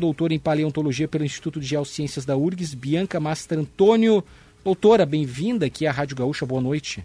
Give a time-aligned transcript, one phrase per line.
[0.00, 4.22] doutora em paleontologia pelo Instituto de Geociências da URGS, Bianca Master Antônio.
[4.64, 7.04] Doutora, bem-vinda aqui à Rádio Gaúcha, boa noite.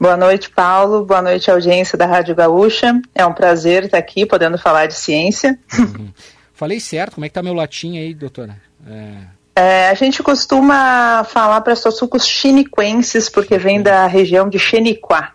[0.00, 1.04] Boa noite, Paulo.
[1.04, 2.98] Boa noite, audiência da Rádio Gaúcha.
[3.14, 5.58] É um prazer estar aqui podendo falar de ciência.
[5.78, 6.08] Uhum.
[6.54, 7.16] Falei certo?
[7.16, 8.56] Como é que tá meu latim aí, doutora?
[8.86, 9.16] É...
[9.54, 15.34] É, a gente costuma falar para sucos chiniquenses, porque vem da região de Xeniquá,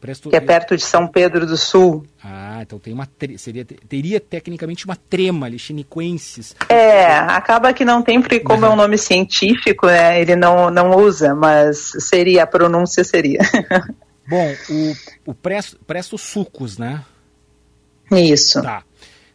[0.00, 0.30] Presto...
[0.30, 2.06] que é perto de São Pedro do Sul.
[2.24, 3.36] Ah, então tem uma tre...
[3.36, 6.56] seria teria tecnicamente uma trema ali, chiniquenses.
[6.68, 10.96] É, acaba que não tem, porque como é um nome científico, né, ele não, não
[10.96, 13.40] usa, mas seria, a pronúncia seria.
[14.26, 17.04] Bom, o, o presto, presto sucos, né?
[18.10, 18.62] Isso.
[18.62, 18.82] Tá.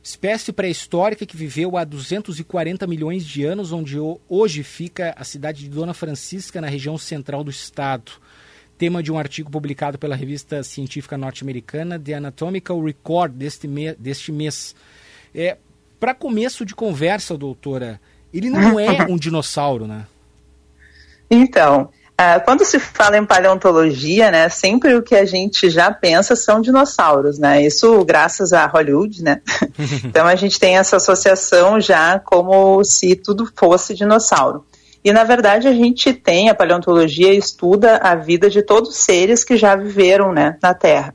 [0.02, 3.98] Espécie pré-histórica que viveu há 240 milhões de anos, onde
[4.30, 8.12] hoje fica a cidade de Dona Francisca, na região central do estado.
[8.78, 14.32] Tema de um artigo publicado pela revista científica norte-americana The Anatomical Record deste, me deste
[14.32, 14.76] mês.
[15.34, 15.58] É,
[16.00, 18.00] Para começo de conversa, doutora,
[18.34, 20.06] ele não é um dinossauro, né?
[21.30, 26.34] Então, Uh, quando se fala em paleontologia, né, sempre o que a gente já pensa
[26.34, 27.62] são dinossauros, né?
[27.62, 29.42] Isso graças a Hollywood, né?
[30.02, 34.66] então a gente tem essa associação já como se tudo fosse dinossauro.
[35.06, 39.44] E na verdade a gente tem a paleontologia estuda a vida de todos os seres
[39.44, 41.14] que já viveram, né, na Terra.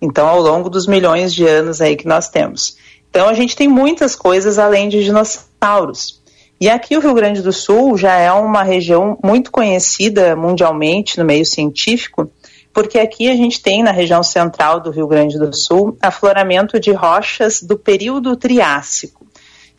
[0.00, 2.76] Então ao longo dos milhões de anos aí que nós temos.
[3.10, 6.22] Então a gente tem muitas coisas além de dinossauros.
[6.60, 11.24] E aqui o Rio Grande do Sul já é uma região muito conhecida mundialmente no
[11.24, 12.30] meio científico,
[12.72, 16.92] porque aqui a gente tem na região central do Rio Grande do Sul afloramento de
[16.92, 19.21] rochas do período Triássico.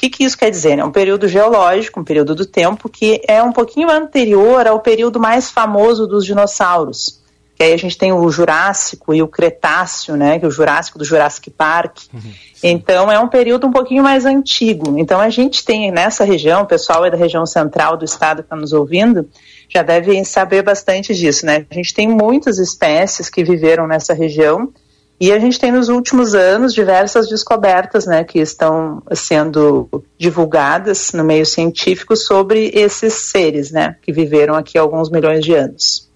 [0.04, 0.80] O que, que isso quer dizer?
[0.80, 5.18] É um período geológico, um período do tempo que é um pouquinho anterior ao período
[5.18, 7.24] mais famoso dos dinossauros
[7.56, 10.98] que aí a gente tem o Jurássico e o Cretáceo, né, que é o Jurássico
[10.98, 12.00] do Jurassic Park.
[12.14, 12.20] Uhum,
[12.64, 14.98] então é um período um pouquinho mais antigo.
[14.98, 18.48] Então a gente tem nessa região, o pessoal é da região central do estado que
[18.48, 19.30] está nos ouvindo,
[19.70, 21.66] já devem saber bastante disso, né?
[21.70, 24.74] A gente tem muitas espécies que viveram nessa região
[25.24, 31.24] e a gente tem nos últimos anos diversas descobertas, né, que estão sendo divulgadas no
[31.24, 36.12] meio científico sobre esses seres, né, que viveram aqui há alguns milhões de anos.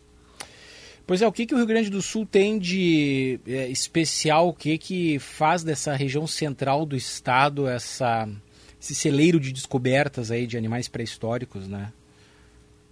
[1.05, 4.49] Pois é, o que, que o Rio Grande do Sul tem de é, especial?
[4.49, 8.27] O que, que faz dessa região central do estado essa,
[8.77, 11.93] esse celeiro de descobertas aí de animais pré-históricos, né?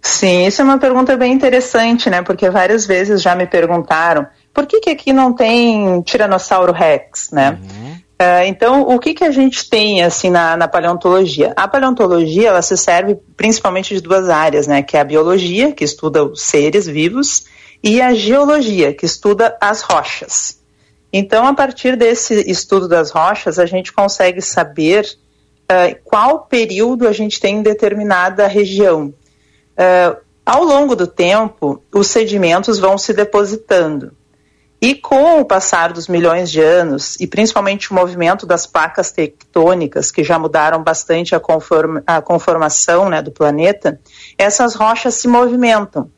[0.00, 2.22] Sim, isso é uma pergunta bem interessante, né?
[2.22, 7.60] Porque várias vezes já me perguntaram por que, que aqui não tem Tiranossauro Rex, né?
[7.62, 7.92] Uhum.
[7.92, 11.52] Uh, então, o que, que a gente tem assim na, na, paleontologia?
[11.54, 14.82] A paleontologia ela se serve principalmente de duas áreas, né?
[14.82, 17.44] Que é a biologia, que estuda os seres vivos,
[17.84, 20.58] e a geologia, que estuda as rochas.
[21.12, 25.04] Então, a partir desse estudo das rochas, a gente consegue saber
[25.64, 29.12] uh, qual período a gente tem em determinada região.
[29.76, 30.16] Uh,
[30.46, 34.16] ao longo do tempo, os sedimentos vão se depositando.
[34.80, 40.10] E com o passar dos milhões de anos, e principalmente o movimento das placas tectônicas,
[40.10, 43.98] que já mudaram bastante a, conform a conformação né, do planeta,
[44.36, 46.10] essas rochas se movimentam.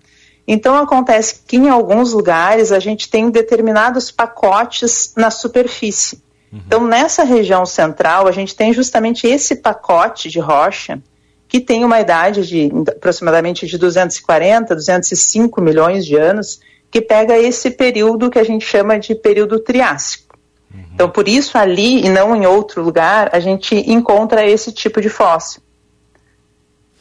[0.46, 6.22] Então acontece que em alguns lugares a gente tem determinados pacotes na superfície.
[6.50, 6.60] Uhum.
[6.66, 11.00] Então nessa região central a gente tem justamente esse pacote de rocha
[11.46, 17.70] que tem uma idade de aproximadamente de 240, 205 milhões de anos, que pega esse
[17.70, 20.36] período que a gente chama de período Triássico.
[20.72, 20.84] Uhum.
[20.94, 25.08] Então por isso ali e não em outro lugar a gente encontra esse tipo de
[25.08, 25.62] fóssil.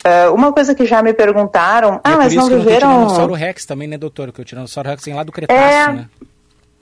[0.05, 2.89] Uh, uma coisa que já me perguntaram, ah, mas não viveram...
[2.89, 4.31] o Tiranossauro Rex também, né, doutor?
[4.31, 5.93] Que o Tiranossauro Rex tem lá do Cretáceo, é...
[5.93, 6.09] né?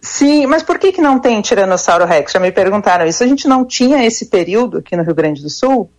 [0.02, 2.32] Sim, mas por que, que não tem Tiranossauro Rex?
[2.32, 3.24] Já me perguntaram isso.
[3.24, 5.90] A gente não tinha esse período aqui no Rio Grande do Sul?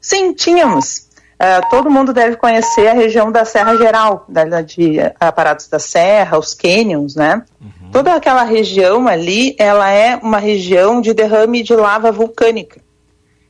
[0.00, 1.08] Sim, tínhamos.
[1.40, 6.38] Uh, todo mundo deve conhecer a região da Serra Geral, da, de aparatos da Serra,
[6.38, 7.42] os cânions, né?
[7.58, 7.90] Uhum.
[7.90, 12.82] Toda aquela região ali, ela é uma região de derrame de lava vulcânica.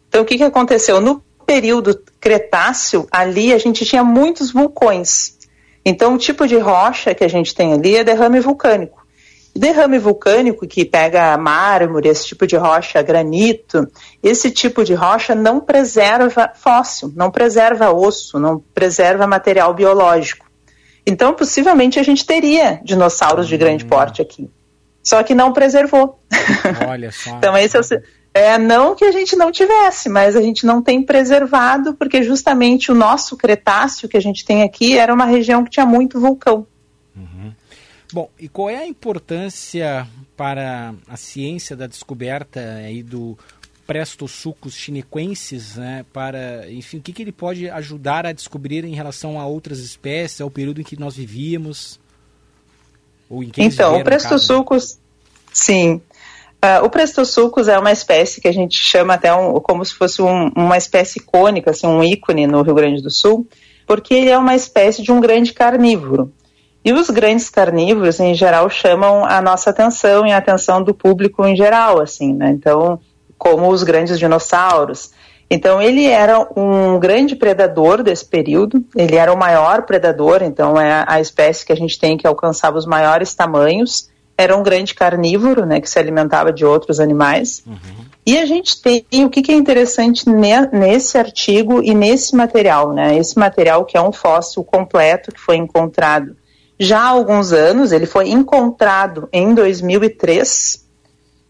[0.08, 1.00] Então, o que, que aconteceu?
[1.00, 5.36] No período Cretáceo, ali a gente tinha muitos vulcões.
[5.84, 8.99] Então, o tipo de rocha que a gente tem ali é derrame vulcânico.
[9.54, 13.86] Derrame vulcânico que pega mármore, esse tipo de rocha, granito,
[14.22, 20.48] esse tipo de rocha não preserva fóssil, não preserva osso, não preserva material biológico.
[21.04, 23.88] Então, possivelmente, a gente teria dinossauros de grande hum.
[23.88, 24.48] porte aqui.
[25.02, 26.20] Só que não preservou.
[26.88, 27.30] Olha só.
[27.36, 27.82] então, esse é o,
[28.32, 32.92] é, não que a gente não tivesse, mas a gente não tem preservado, porque justamente
[32.92, 36.66] o nosso Cretáceo que a gente tem aqui era uma região que tinha muito vulcão.
[37.16, 37.52] Uhum.
[38.12, 43.38] Bom, e qual é a importância para a ciência da descoberta aí do
[43.86, 49.40] prestosucos chinequenses, né, para, enfim, o que, que ele pode ajudar a descobrir em relação
[49.40, 51.98] a outras espécies, ao período em que nós vivíamos?
[53.28, 54.96] Ou em que então, o prestosucos,
[55.52, 56.00] sim.
[56.64, 60.22] Uh, o prestosucos é uma espécie que a gente chama até um, como se fosse
[60.22, 63.44] um, uma espécie icônica, assim, um ícone no Rio Grande do Sul,
[63.86, 66.32] porque ele é uma espécie de um grande carnívoro.
[66.84, 71.46] E os grandes carnívoros, em geral, chamam a nossa atenção e a atenção do público
[71.46, 72.50] em geral, assim, né?
[72.50, 72.98] Então,
[73.36, 75.10] como os grandes dinossauros.
[75.50, 81.04] Então, ele era um grande predador desse período, ele era o maior predador, então é
[81.06, 84.08] a espécie que a gente tem que alcançava os maiores tamanhos.
[84.38, 87.62] Era um grande carnívoro, né, que se alimentava de outros animais.
[87.66, 88.06] Uhum.
[88.24, 92.92] E a gente tem o que, que é interessante ne, nesse artigo e nesse material,
[92.92, 93.16] né?
[93.16, 96.36] Esse material que é um fóssil completo que foi encontrado
[96.82, 100.88] já há alguns anos, ele foi encontrado em 2003,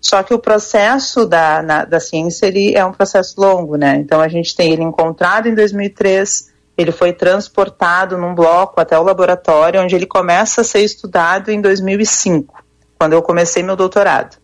[0.00, 3.94] só que o processo da, na, da ciência ele é um processo longo, né?
[3.96, 9.04] Então a gente tem ele encontrado em 2003, ele foi transportado num bloco até o
[9.04, 12.64] laboratório, onde ele começa a ser estudado em 2005,
[12.98, 14.36] quando eu comecei meu doutorado.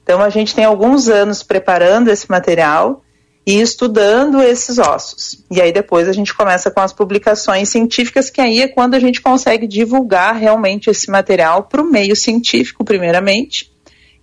[0.00, 3.02] Então a gente tem alguns anos preparando esse material
[3.50, 5.44] e estudando esses ossos.
[5.50, 9.00] E aí depois a gente começa com as publicações científicas, que aí é quando a
[9.00, 13.68] gente consegue divulgar realmente esse material para o meio científico, primeiramente,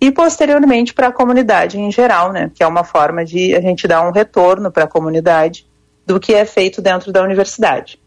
[0.00, 2.50] e posteriormente para a comunidade em geral, né?
[2.54, 5.66] Que é uma forma de a gente dar um retorno para a comunidade
[6.06, 8.00] do que é feito dentro da universidade.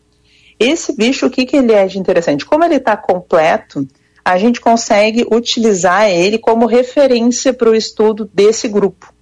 [0.60, 2.48] Esse bicho, o que, que ele é de interessante?
[2.48, 3.88] Como ele está completo,
[4.26, 9.14] a gente consegue utilizar ele como referência para o estudo desse grupo.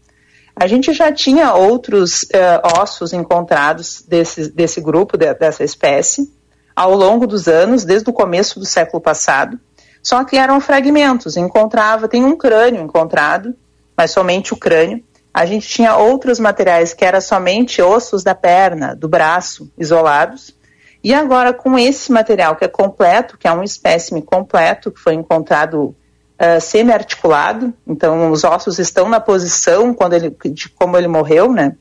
[0.60, 6.30] A gente já tinha outros uh, ossos encontrados desse, desse grupo, de, dessa espécie,
[6.76, 9.58] ao longo dos anos, desde o começo do século passado,
[10.04, 11.38] só que eram fragmentos.
[11.38, 13.56] Encontrava, tem um crânio encontrado,
[13.96, 15.02] mas somente o crânio.
[15.34, 20.54] A gente tinha outros materiais que eram somente ossos da perna, do braço, isolados.
[21.02, 25.14] E agora, com esse material que é completo, que é um espécime completo, que foi
[25.14, 25.96] encontrado
[26.40, 31.76] uh, semi-articulado, então os ossos estão na posição quando ele, de como ele morreu, né?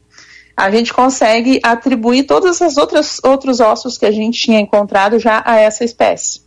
[0.57, 2.77] A gente consegue atribuir todos os
[3.23, 6.43] outros, ossos que a gente tinha encontrado já a essa espécie.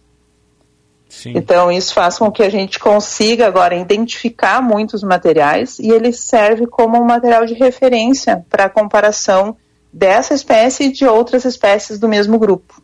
[1.07, 1.33] Sim.
[1.35, 6.67] Então, isso faz com que a gente consiga agora identificar muitos materiais e ele serve
[6.67, 9.55] como um material de referência para a comparação
[9.93, 12.81] dessa espécie e de outras espécies do mesmo grupo.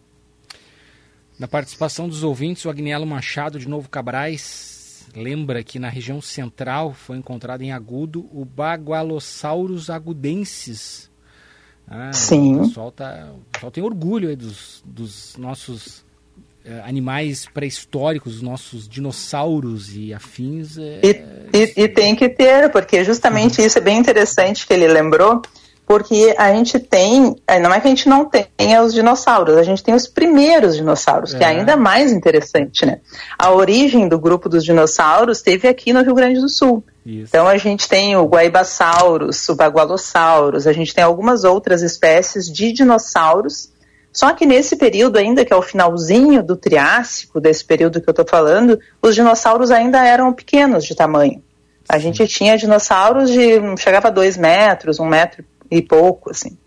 [1.37, 4.76] Na participação dos ouvintes, o Agnello Machado de Novo Cabrais
[5.17, 11.09] lembra que na região central foi encontrado em agudo o Bagualosaurus agudensis.
[11.87, 12.57] Ah, Sim.
[12.57, 16.05] O pessoal, tá, o pessoal tem orgulho dos, dos nossos
[16.65, 20.77] eh, animais pré-históricos, os nossos dinossauros e afins.
[20.77, 23.67] É, e, e, e, tem que ter, porque justamente uhum.
[23.67, 25.41] isso é bem interessante que ele lembrou,
[25.87, 29.63] porque a gente tem, é, não é que a gente não tenha os dinossauros, a
[29.63, 31.37] gente tem os primeiros dinossauros, é.
[31.37, 32.99] que é ainda mais interessante, né?
[33.39, 36.83] A origem do grupo dos dinossauros teve aqui no Rio Grande do Sul.
[37.05, 37.29] Isso.
[37.29, 42.73] Então a gente tem o Guaibasaurus, o Bagualosaurus, a gente tem algumas outras espécies de
[42.73, 43.71] dinossauros.
[44.11, 48.11] Só que nesse período ainda, que é o finalzinho do Triássico, desse período que eu
[48.11, 51.41] estou falando, os dinossauros ainda eram pequenos de tamanho.
[51.87, 56.57] A gente tinha dinossauros de chegava a dois metros, um metro e pouco, assim.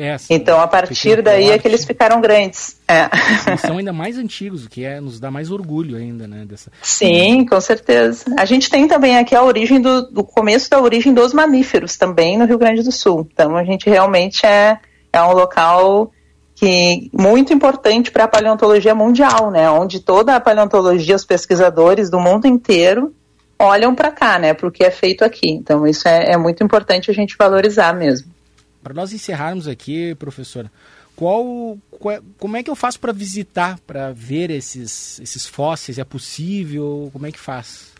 [0.00, 2.76] É, então, a partir daí é que eles ficaram grandes.
[2.86, 3.56] É.
[3.56, 6.44] São ainda mais antigos, o que é, nos dá mais orgulho ainda, né?
[6.46, 6.70] Dessa...
[6.80, 8.26] Sim, com certeza.
[8.38, 12.38] A gente tem também aqui a origem do, do começo da origem dos mamíferos também
[12.38, 13.26] no Rio Grande do Sul.
[13.32, 14.78] Então, a gente realmente é,
[15.12, 16.12] é um local
[16.54, 19.68] que muito importante para a paleontologia mundial, né?
[19.68, 23.12] Onde toda a paleontologia, os pesquisadores do mundo inteiro
[23.58, 24.54] olham para cá, né?
[24.54, 25.50] Para o que é feito aqui.
[25.50, 28.37] Então, isso é, é muito importante a gente valorizar mesmo.
[28.82, 30.70] Para nós encerrarmos aqui, professora,
[31.16, 35.98] qual, qual, como é que eu faço para visitar, para ver esses, esses fósseis?
[35.98, 37.10] É possível?
[37.12, 37.92] Como é que faz?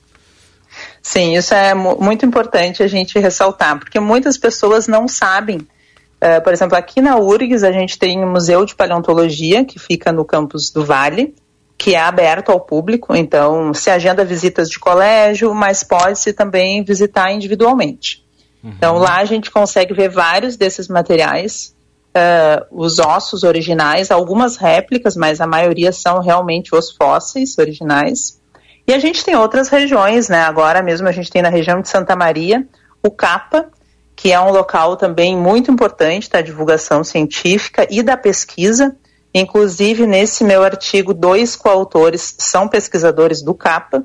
[1.02, 5.58] Sim, isso é muito importante a gente ressaltar, porque muitas pessoas não sabem.
[5.58, 10.12] Uh, por exemplo, aqui na URGS a gente tem um museu de paleontologia que fica
[10.12, 11.34] no campus do Vale,
[11.76, 17.32] que é aberto ao público, então se agenda visitas de colégio, mas pode-se também visitar
[17.32, 18.27] individualmente.
[18.62, 21.74] Então lá a gente consegue ver vários desses materiais,
[22.08, 28.38] uh, os ossos originais, algumas réplicas, mas a maioria são realmente os fósseis originais.
[28.86, 30.42] E a gente tem outras regiões, né?
[30.42, 32.66] Agora mesmo a gente tem na região de Santa Maria
[33.02, 33.70] o CAPA,
[34.16, 38.96] que é um local também muito importante da divulgação científica e da pesquisa.
[39.32, 44.04] Inclusive, nesse meu artigo, dois coautores são pesquisadores do CAPA.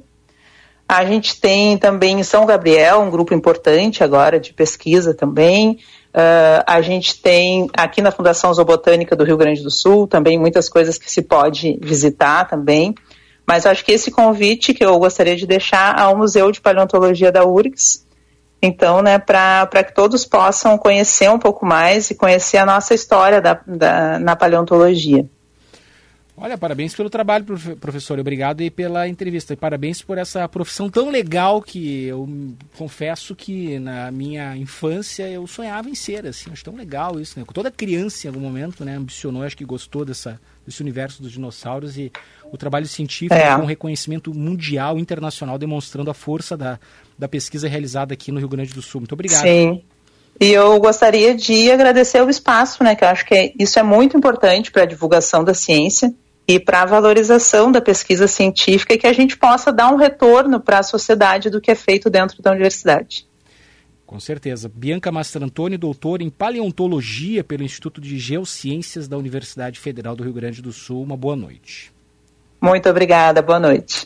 [0.94, 5.80] A gente tem também em São Gabriel um grupo importante agora de pesquisa também.
[6.14, 10.70] Uh, a gente tem aqui na Fundação Zoobotânica do Rio Grande do Sul também muitas
[10.70, 12.94] coisas que se pode visitar também.
[13.44, 17.44] Mas acho que esse convite que eu gostaria de deixar ao Museu de Paleontologia da
[17.44, 18.06] URGS,
[18.62, 23.42] então, né, para que todos possam conhecer um pouco mais e conhecer a nossa história
[23.42, 25.28] da, da, na paleontologia.
[26.36, 27.46] Olha, parabéns pelo trabalho,
[27.80, 28.20] professor.
[28.20, 29.54] Obrigado e pela entrevista.
[29.54, 32.28] E parabéns por essa profissão tão legal que eu
[32.76, 36.50] confesso que na minha infância eu sonhava em ser, assim.
[36.52, 37.46] Acho tão legal isso, né?
[37.54, 42.00] Toda criança em algum momento, né, ambicionou, acho que gostou dessa, desse universo dos dinossauros
[42.00, 42.12] e
[42.52, 43.56] o trabalho científico é.
[43.56, 46.80] com reconhecimento mundial, internacional, demonstrando a força da,
[47.18, 49.02] da pesquisa realizada aqui no Rio Grande do Sul.
[49.02, 49.44] Muito obrigado.
[49.44, 49.84] Sim.
[50.42, 54.18] E eu gostaria de agradecer o espaço, né, que eu acho que isso é muito
[54.18, 56.12] importante para a divulgação da ciência
[56.48, 60.60] e para a valorização da pesquisa científica e que a gente possa dar um retorno
[60.60, 63.28] para a sociedade do que é feito dentro da universidade.
[64.06, 64.70] Com certeza.
[64.74, 70.62] Bianca Mastrantoni, doutora em paleontologia pelo Instituto de Geociências da Universidade Federal do Rio Grande
[70.62, 71.02] do Sul.
[71.02, 71.92] Uma boa noite.
[72.62, 74.02] Muito obrigada, boa noite.